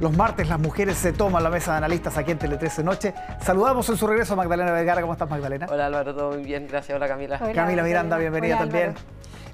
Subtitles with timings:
[0.00, 3.14] Los martes las mujeres se toman la mesa de analistas aquí en Tele 13 Noche.
[3.40, 5.00] Saludamos en su regreso a Magdalena Vergara.
[5.00, 5.66] ¿Cómo estás, Magdalena?
[5.70, 6.96] Hola Álvaro, todo muy bien, gracias.
[6.96, 7.38] Hola Camila.
[7.38, 8.94] Camila Miranda, bienvenida también.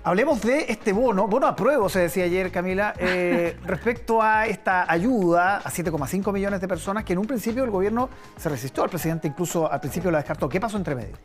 [0.02, 5.58] Hablemos de este bono, bono apruebo, se decía ayer, Camila, eh, respecto a esta ayuda
[5.58, 9.28] a 7,5 millones de personas que en un principio el gobierno se resistió, al presidente
[9.28, 10.48] incluso al principio la descartó.
[10.48, 11.16] ¿Qué pasó entre medio?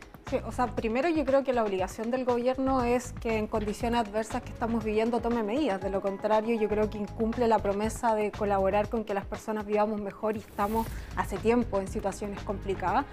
[0.46, 4.42] O sea, primero yo creo que la obligación del gobierno es que en condiciones adversas
[4.42, 5.80] que estamos viviendo tome medidas.
[5.80, 9.68] De lo contrario, yo creo que incumple la promesa de colaborar con que las personas
[9.68, 13.06] vivamos mejor y estamos hace tiempo en situaciones complicadas.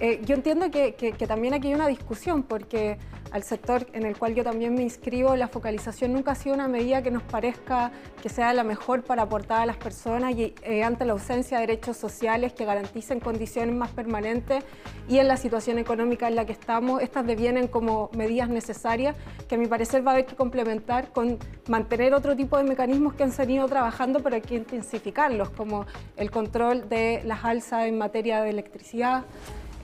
[0.00, 0.94] Eh, yo entiendo que,
[1.28, 2.96] también aquí hay una discusión porque
[3.32, 6.68] al sector en el cual yo también me inscribo, la focalización nunca ha sido una
[6.68, 7.92] medida que nos parezca
[8.22, 11.66] que sea la mejor para aportar a las personas y eh, ante la ausencia de
[11.66, 14.64] derechos sociales que garanticen condiciones más permanentes
[15.06, 19.14] y en la situación económica en la que estamos, estas devienen como medidas necesarias
[19.48, 23.12] que a mi parecer va a haber que complementar con mantener otro tipo de mecanismos
[23.12, 25.84] que han venido trabajando pero hay que intensificarlos, como
[26.16, 29.24] el control de las alzas en materia de electricidad,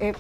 [0.01, 0.13] eh,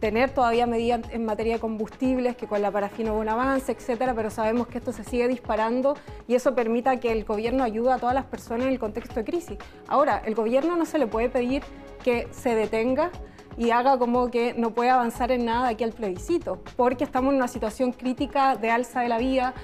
[0.00, 4.14] tener todavía medidas en materia de combustibles, que con la parafina hubo un avance, etcétera,
[4.14, 5.96] pero sabemos que esto se sigue disparando
[6.28, 9.24] y eso permita que el gobierno ayude a todas las personas en el contexto de
[9.24, 9.56] crisis.
[9.88, 11.62] Ahora, el gobierno no se le puede pedir
[12.02, 13.10] que se detenga
[13.56, 17.36] y haga como que no puede avanzar en nada aquí al plebiscito, porque estamos en
[17.36, 19.54] una situación crítica de alza de la vida,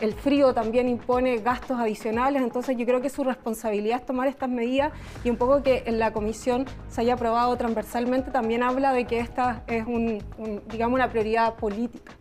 [0.00, 4.48] el frío también impone gastos adicionales, entonces yo creo que su responsabilidad es tomar estas
[4.48, 4.92] medidas
[5.24, 9.18] y un poco que en la comisión se haya aprobado transversalmente también habla de que
[9.18, 10.22] esta es un,
[10.70, 12.12] digamos una prioridad política.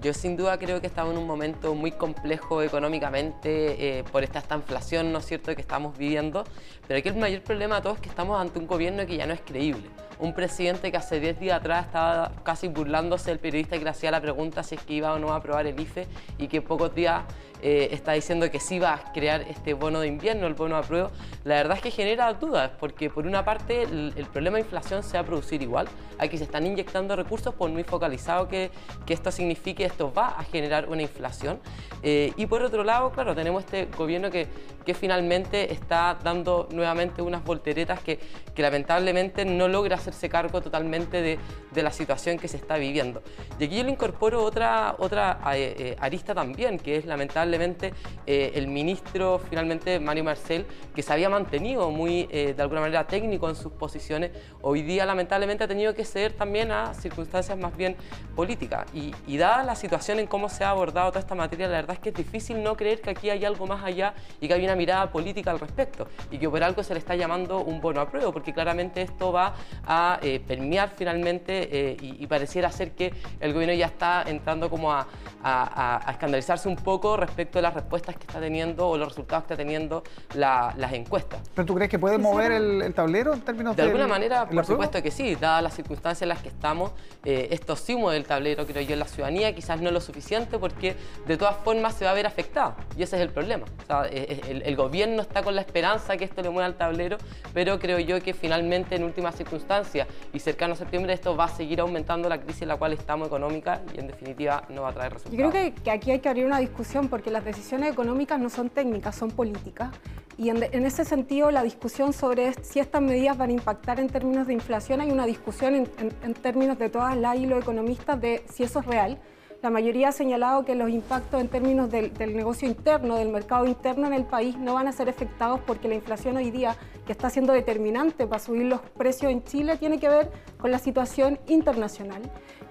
[0.00, 4.42] Yo sin duda creo que estamos en un momento muy complejo económicamente eh, por esta,
[4.54, 6.44] inflación, ¿no es cierto?, que estamos viviendo,
[6.86, 9.26] pero aquí el mayor problema de todos es que estamos ante un gobierno que ya
[9.26, 9.88] no es creíble.
[10.20, 14.10] Un presidente que hace 10 días atrás estaba casi burlándose del periodista que le hacía
[14.10, 16.06] la pregunta si es que iba o no a aprobar el IFE
[16.38, 17.22] y que pocos días
[17.62, 20.82] eh, está diciendo que sí va a crear este bono de invierno, el bono a
[20.82, 21.10] prueba,
[21.44, 25.14] la verdad es que genera dudas, porque por una parte el, problema de inflación se
[25.14, 28.70] va a producir igual, aquí se están inyectando recursos por muy focalizado que,
[29.06, 31.58] que esto signifique, esto va a generar una inflación.
[32.02, 34.46] Eh, y por otro lado, claro, tenemos este gobierno que,
[34.86, 38.20] que finalmente está dando nuevamente unas volteretas que,
[38.54, 41.38] que lamentablemente no logra hacerse cargo totalmente de,
[41.72, 43.22] de, la situación que se está viviendo.
[43.58, 47.92] Y aquí yo le incorporo otra, otra eh, arista también, que es lamentable lamentablemente
[48.26, 53.06] eh, el ministro, finalmente Mario Marcel, que se había mantenido muy, eh, de alguna manera,
[53.06, 57.76] técnico en sus posiciones, hoy día lamentablemente ha tenido que ceder también a circunstancias más
[57.76, 57.96] bien
[58.36, 58.86] políticas.
[58.94, 62.00] Y, dada la situación en cómo se ha abordado toda esta materia, la verdad es
[62.00, 64.74] que es difícil no creer que aquí hay algo más allá y que hay una
[64.74, 68.10] mirada política al respecto y que por algo se le está llamando un bono a
[68.10, 69.54] prueba, porque claramente esto va
[69.86, 75.06] a eh, permear finalmente y, pareciera ser que el gobierno ya está entrando como a,
[75.42, 79.44] a escandalizarse un poco respecto respecto a las respuestas que está teniendo o los resultados
[79.44, 80.02] que está teniendo
[80.34, 81.40] las encuestas.
[81.54, 83.82] ¿Pero tú crees que puede mover el, tablero en términos de...
[83.82, 86.90] De alguna manera, por supuesto que sí, dadas las circunstancias en las que estamos,
[87.24, 90.58] eh, esto sí mueve el tablero, creo yo, en la ciudadanía, quizás no lo suficiente
[90.58, 90.96] porque
[91.28, 93.66] de todas formas se va a ver afectado y ese es el problema.
[94.10, 97.18] Eh, eh, el, gobierno está con la esperanza que esto le mueva el tablero,
[97.54, 101.48] pero creo yo que finalmente en últimas circunstancias y cercano a septiembre esto va a
[101.48, 104.92] seguir aumentando la crisis en la cual estamos económica y en definitiva no va a
[104.92, 105.38] traer resultados.
[105.38, 108.50] Yo creo que, que aquí hay que abrir una discusión porque las decisiones económicas no
[108.50, 109.90] son técnicas, son políticas.
[110.36, 114.46] Y en, ese sentido, la discusión sobre si estas medidas van a impactar en términos
[114.46, 118.62] de inflación, hay una discusión en, términos de todas las y los economistas de si
[118.62, 119.18] eso es real.
[119.60, 124.06] La mayoría ha señalado que los impactos en términos del, negocio interno, del mercado interno
[124.06, 127.28] en el país, no van a ser afectados porque la inflación hoy día, que está
[127.28, 132.22] siendo determinante para subir los precios en Chile, tiene que ver con la situación internacional.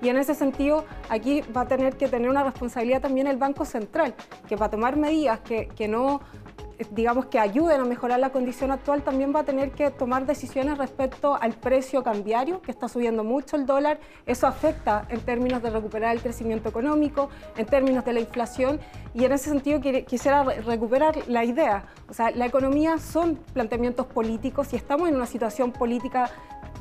[0.02, 3.66] Y en ese sentido, aquí va a tener que tener una responsabilidad también el Banco
[3.66, 4.16] Central,
[4.47, 6.22] que para tomar medidas que, que no
[6.92, 10.78] digamos que ayuden a mejorar la condición actual, también va a tener que tomar decisiones
[10.78, 14.00] respecto al precio cambiario, que está subiendo mucho el dólar.
[14.26, 18.80] Eso afecta en términos de recuperar el crecimiento económico, en términos de la inflación,
[19.14, 21.86] y en ese sentido quisiera recuperar la idea.
[22.10, 26.30] O sea, la economía son planteamientos políticos y estamos en una situación política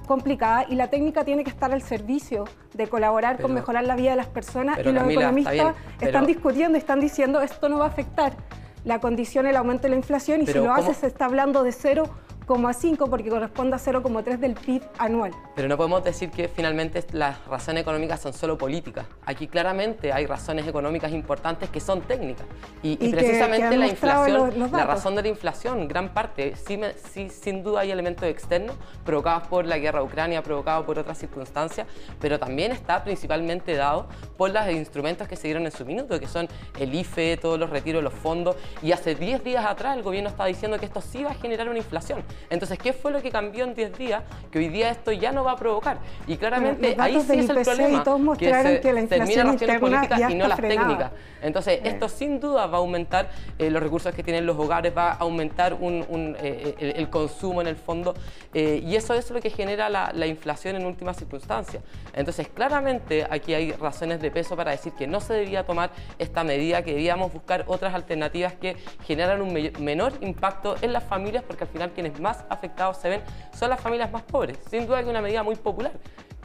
[0.07, 2.45] complicada y la técnica tiene que estar al servicio
[2.75, 7.01] de colaborar con mejorar la vida de las personas y los economistas están discutiendo están
[7.01, 8.37] diciendo esto no va a afectar
[8.87, 11.73] la condición el aumento de la inflación y si lo hace se está hablando de
[11.73, 12.05] cero
[12.47, 15.33] 0,5 porque corresponde a 0,3 del PIB anual.
[15.55, 19.07] Pero no podemos decir que finalmente las razones económicas son solo políticas.
[19.25, 22.47] Aquí claramente hay razones económicas importantes que son técnicas.
[22.83, 26.79] Y, precisamente la inflación, la razón de la inflación, gran parte, sí,
[27.13, 31.19] sí, sin duda hay elementos externos provocados por la guerra de Ucrania, provocados por otras
[31.19, 31.87] circunstancias,
[32.21, 34.07] pero también está principalmente dado
[34.37, 37.71] por los instrumentos que se dieron en su minuto, que son el IFE, todos los
[37.71, 38.57] retiros los fondos.
[38.83, 41.69] Y hace 10 días atrás el gobierno estaba diciendo que esto sí va a generar
[41.69, 42.23] una inflación.
[42.51, 44.23] Entonces, ¿qué fue lo que cambió en 10 días?
[44.51, 45.99] Que hoy día esto ya no va a provocar.
[46.27, 48.01] Y claramente ahí sí es el problema.
[48.01, 51.13] Y todos mostraron que, la inflación interna políticas y no las técnicas.
[51.43, 55.13] Entonces, esto sin duda va a aumentar eh, los recursos que tienen los hogares, va
[55.13, 58.15] a aumentar un, eh, el, consumo en el fondo.
[58.55, 61.83] Eh, y eso es lo que genera la, la inflación en últimas circunstancias.
[62.15, 66.43] Entonces, claramente aquí hay razones de peso para decir que no se debía tomar esta
[66.45, 71.65] medida, que debíamos buscar otras alternativas que generan un menor impacto en las familias, porque
[71.65, 73.21] al final quienes más afectados se ven
[73.57, 74.59] son las familias más pobres.
[74.69, 75.93] Sin duda que es una medida muy popular,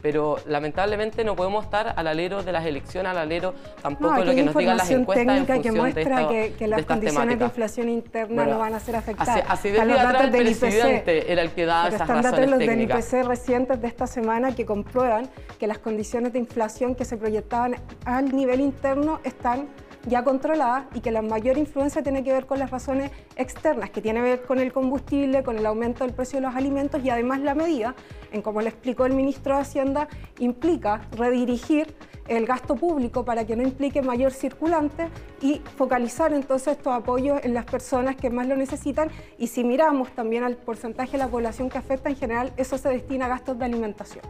[0.00, 4.34] pero lamentablemente no podemos estar al alero de las elecciones, al alero tampoco de lo
[4.34, 7.88] que nos digan las encuestas técnica en que muestra que, que, las condiciones de inflación
[7.88, 9.44] interna no van a ser afectadas.
[9.48, 13.10] Así, de atrás el presidente era el que daba esas están razones los técnicas.
[13.10, 17.16] del IPC recientes de esta semana que comprueban que las condiciones de inflación que se
[17.16, 19.68] proyectaban al nivel interno están
[20.06, 24.00] ya controlada y que la mayor influencia tiene que ver con las razones externas, que
[24.00, 27.10] tiene que ver con el combustible, con el aumento del precio de los alimentos y
[27.10, 27.94] además la medida,
[28.32, 30.08] en como le explicó el ministro de Hacienda,
[30.38, 31.94] implica redirigir
[32.28, 35.08] el gasto público para que no implique mayor circulante
[35.42, 40.10] y focalizar entonces estos apoyos en las personas que más lo necesitan y si miramos
[40.10, 43.58] también al porcentaje de la población que afecta en general, eso se destina a gastos
[43.58, 44.24] de alimentación.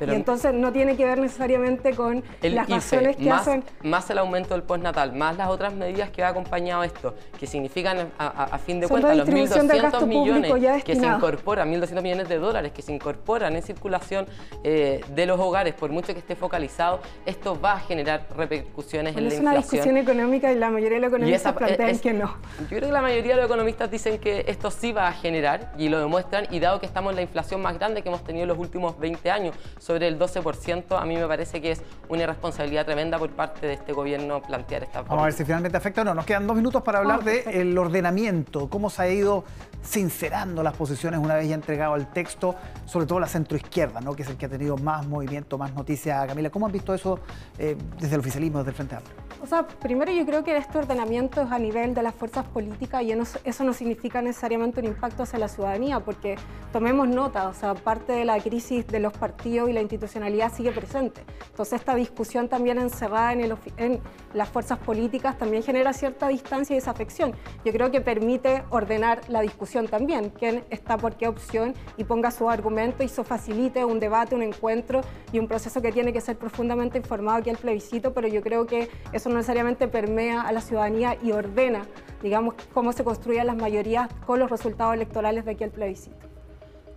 [0.00, 3.64] y entonces no tiene que ver necesariamente con las razones que hacen...
[3.84, 8.10] Más el aumento del postnatal, más las otras medidas que ha acompañado esto, que significan
[8.18, 12.82] a, fin de cuentas los 1.200 millones que se incorporan, 1.200 millones de dólares que
[12.82, 14.26] se incorporan en circulación
[14.64, 19.28] eh, de los hogares, por mucho que esté focalizado, esto va a generar repercusiones en
[19.28, 19.46] la inflación.
[19.46, 22.36] Es una discusión económica y la mayoría de los economistas plantean que no.
[22.60, 25.72] Yo creo que la mayoría de los economistas dicen que esto sí va a generar
[25.78, 28.42] y lo demuestran y dado que estamos en la inflación más grande que hemos tenido
[28.44, 32.22] en los últimos 20 años, sobre el 12%, a mí me parece que es una
[32.22, 36.02] irresponsabilidad tremenda por parte de este gobierno plantear esta Vamos a ver si finalmente afecta
[36.02, 36.14] o no.
[36.14, 39.44] Nos quedan dos minutos para hablar del ordenamiento, cómo se ha ido
[39.82, 42.54] sincerando las posiciones una vez ya entregado el texto,
[42.84, 44.14] sobre todo la centroizquierda, ¿no?
[44.14, 46.26] que es el que ha tenido más movimiento, más noticias.
[46.26, 47.20] Camila, ¿cómo han visto eso
[47.58, 49.27] eh, desde el oficialismo, desde el Frente Amplio?
[49.40, 53.02] O sea, primero yo creo que este ordenamiento es a nivel de las fuerzas políticas
[53.04, 56.36] y eso no significa necesariamente un impacto hacia la ciudadanía, porque
[56.72, 60.72] tomemos nota, o sea, parte de la crisis de los partidos y la institucionalidad sigue
[60.72, 61.22] presente.
[61.50, 64.00] Entonces esta discusión también encerrada en, el, en
[64.34, 67.32] las fuerzas políticas también genera cierta distancia y desafección.
[67.64, 72.32] Yo creo que permite ordenar la discusión también, quién está por qué opción y ponga
[72.32, 76.20] su argumento y eso facilite un debate, un encuentro y un proceso que tiene que
[76.20, 80.52] ser profundamente informado aquí al plebiscito, pero yo creo que eso no necesariamente permea a
[80.52, 81.82] la ciudadanía y ordena,
[82.22, 86.37] digamos, cómo se construyen las mayorías con los resultados electorales de aquí al plebiscito.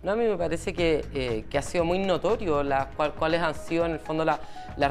[0.02, 3.54] No, a mí me parece que, eh, que ha sido muy notorio las cuáles han
[3.54, 4.40] sido en el fondo las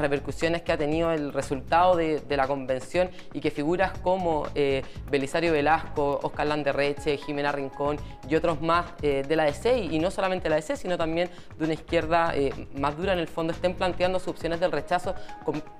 [0.00, 5.52] repercusiones que ha tenido el resultado de, la convención y que figuras como eh, Belisario
[5.52, 10.48] Velasco, Oscar Landerreche, Jimena Rincón y otros más eh, de la DC y no solamente
[10.48, 11.28] la DC, sino también
[11.58, 12.32] de una izquierda
[12.74, 15.14] más dura en el fondo estén planteando sus opciones del rechazo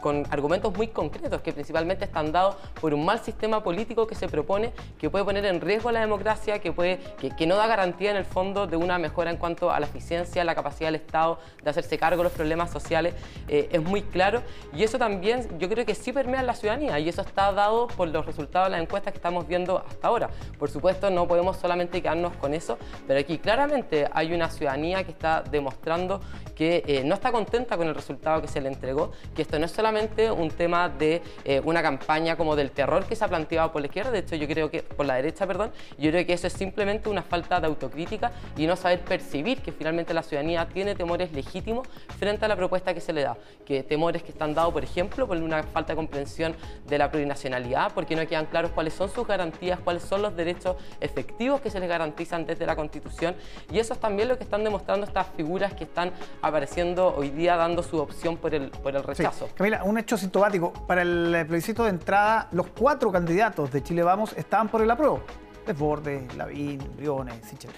[0.02, 4.28] con, argumentos muy concretos que principalmente están dados por un mal sistema político que se
[4.28, 8.66] propone, que puede poner en riesgo la democracia, que no da garantía en el fondo
[8.66, 12.18] de una mejor en cuanto a la eficiencia, la capacidad del Estado de hacerse cargo
[12.18, 13.14] de los problemas sociales,
[13.48, 14.42] eh, es muy claro.
[14.74, 17.86] Y eso también yo creo que sí permea en la ciudadanía y eso está dado
[17.88, 20.30] por los resultados de las encuestas que estamos viendo hasta ahora.
[20.58, 25.12] Por supuesto, no podemos solamente quedarnos con eso, pero aquí claramente hay una ciudadanía que
[25.12, 26.20] está demostrando
[26.54, 29.64] que eh, no está contenta con el resultado que se le entregó, que esto no
[29.64, 33.72] es solamente un tema de eh, una campaña como del terror que se ha planteado
[33.72, 36.32] por la izquierda, de hecho yo creo que, por la derecha, perdón, yo creo que
[36.32, 40.66] eso es simplemente una falta de autocrítica y no saber percibir que finalmente la ciudadanía
[40.66, 41.86] tiene temores legítimos
[42.18, 45.26] frente a la propuesta que se le da, que temores que están dados, por ejemplo,
[45.26, 46.56] por una falta de comprensión
[46.88, 50.76] de la plurinacionalidad, porque no quedan claros cuáles son sus garantías, cuáles son los derechos
[50.98, 53.34] efectivos que se les garantizan desde la Constitución,
[53.70, 57.56] y eso es también lo que están demostrando estas figuras que están apareciendo hoy día
[57.56, 59.50] dando su opción por el, por el rechazo.
[59.54, 60.72] Camila, un hecho sintomático.
[60.86, 65.20] Para el plebiscito de entrada, los cuatro candidatos de Chile Vamos estaban por el apruebo.
[65.66, 67.70] Desbordes, Lavín, Briones, Sichel.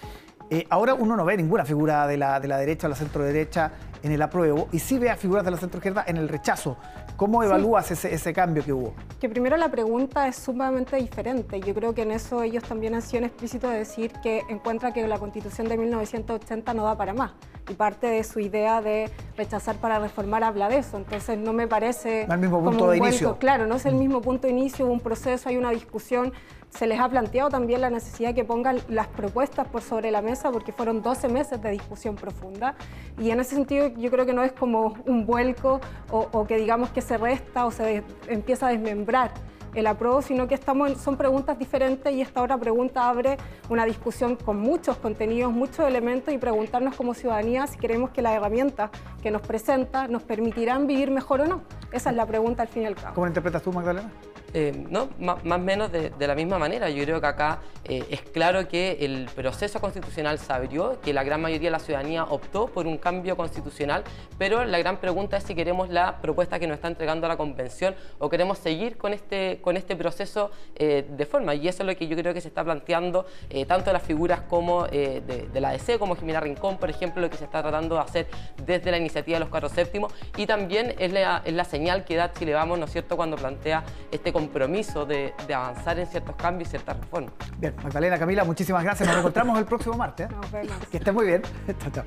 [0.50, 3.24] Eh, ahora uno no ve ninguna figura de la, de la derecha o la centro
[3.24, 3.72] derecha
[4.04, 6.76] en el apruebo y sí ve a figuras de la centroizquierda en el rechazo.
[7.16, 8.92] ¿Cómo evalúas ese, ese, cambio que hubo?
[9.18, 11.58] Que primero la pregunta es sumamente diferente.
[11.60, 15.06] Yo creo que en eso ellos también han sido explícitos de decir que encuentra que
[15.08, 17.32] la constitución de 1980 no da para más.
[17.70, 20.98] Y parte de su idea de rechazar para reformar habla de eso.
[20.98, 22.26] Entonces no me parece...
[22.28, 23.38] No el mismo punto de inicio.
[23.38, 26.34] Claro, no es el mismo punto de inicio, un proceso, hay una discusión
[26.76, 30.22] se les ha planteado también la necesidad de que pongan las propuestas por sobre la
[30.22, 32.74] mesa porque fueron 12 meses de discusión profunda
[33.18, 36.90] y en ese sentido yo creo que no es como un vuelco o, que digamos
[36.90, 39.32] que se resta o se empieza a desmembrar
[39.74, 43.36] el apruebo, sino que estamos son preguntas diferentes y esta otra pregunta abre
[43.68, 48.34] una discusión con muchos contenidos, muchos elementos y preguntarnos como ciudadanía si queremos que las
[48.34, 51.62] herramientas que nos presenta nos permitirán vivir mejor o no.
[51.94, 53.14] Esa es la pregunta al fin y al cabo.
[53.14, 54.10] ¿Cómo interpretas tú, Magdalena?
[54.56, 56.88] Eh, no, más o menos de, la misma manera.
[56.88, 61.24] Yo creo que acá eh, es claro que el proceso constitucional se abrió, que la
[61.24, 64.04] gran mayoría de la ciudadanía optó por un cambio constitucional,
[64.38, 67.96] pero la gran pregunta es si queremos la propuesta que nos está entregando la Convención
[68.20, 71.56] o queremos seguir con este, con este proceso eh, de forma.
[71.56, 73.26] Y eso es lo que yo creo que se está planteando
[73.66, 77.44] tanto las figuras como de, la DC, como Jimena Rincón, por ejemplo, lo que se
[77.44, 78.26] está tratando de hacer
[78.64, 82.16] desde la iniciativa de los cuatro séptimos, y también es la, es la señal que
[82.16, 86.68] da Chile Vamos, ¿no es cierto?, cuando plantea este compromiso de, avanzar en ciertos cambios
[86.68, 87.32] y ciertas reformas.
[87.58, 89.08] Bien, Magdalena, Camila, muchísimas gracias.
[89.08, 90.30] Nos encontramos el próximo martes.
[90.30, 90.76] Nos vemos.
[90.90, 91.42] Que esté muy bien.
[91.78, 92.04] chao, chao.